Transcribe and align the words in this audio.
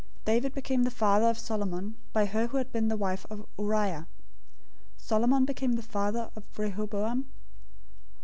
David 0.25 0.55
became 0.55 0.81
the 0.81 0.89
father 0.89 1.27
of 1.27 1.37
Solomon 1.37 1.93
by 2.11 2.25
her 2.25 2.47
who 2.47 2.57
had 2.57 2.71
been 2.71 2.87
the 2.87 2.97
wife 2.97 3.23
of 3.29 3.45
Uriah. 3.59 4.07
001:007 4.97 4.99
Solomon 4.99 5.45
became 5.45 5.73
the 5.73 5.83
father 5.83 6.31
of 6.35 6.43
Rehoboam. 6.57 7.27